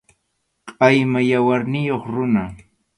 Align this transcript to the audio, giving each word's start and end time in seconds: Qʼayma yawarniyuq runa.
Qʼayma 0.77 1.19
yawarniyuq 1.31 2.03
runa. 2.13 2.43